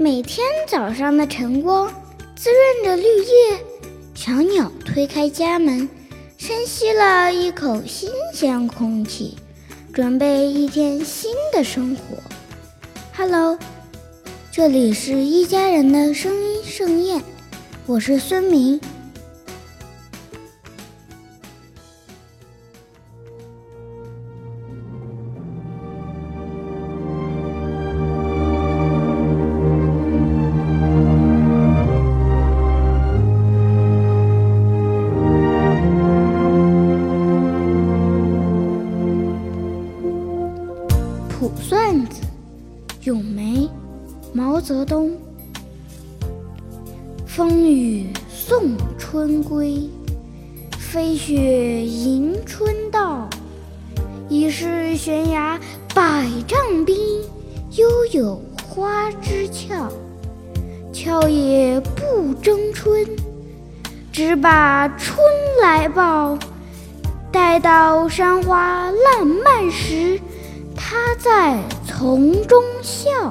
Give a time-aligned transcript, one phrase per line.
[0.00, 1.92] 每天早上的晨光
[2.36, 3.58] 滋润着绿叶，
[4.14, 5.88] 小鸟推开家门，
[6.36, 9.36] 深吸了一口新鲜空气，
[9.92, 12.16] 准备一天新的生活。
[13.16, 13.58] Hello，
[14.52, 17.20] 这里是一家人的声音盛宴，
[17.84, 18.80] 我是孙明。
[41.38, 42.22] 卜算子，
[43.04, 43.70] 咏梅，
[44.32, 45.16] 毛泽东。
[47.24, 49.88] 风雨送春归，
[50.76, 53.28] 飞雪迎春到。
[54.28, 55.56] 疑是悬崖
[55.94, 56.96] 百丈冰，
[57.70, 59.88] 犹有花枝俏。
[60.92, 63.06] 俏也不争春，
[64.10, 65.16] 只把春
[65.62, 66.36] 来报。
[67.30, 69.47] 待到山花烂漫。
[70.90, 73.30] 他在丛中笑。